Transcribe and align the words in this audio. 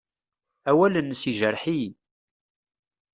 Awal-nnes 0.69 1.21
yejreḥ-iyi. 1.27 1.89